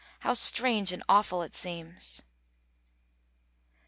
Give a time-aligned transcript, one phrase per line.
[0.21, 2.23] How strange and awful it seems.